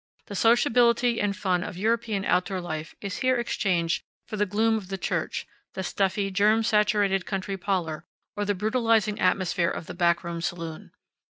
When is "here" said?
3.17-3.35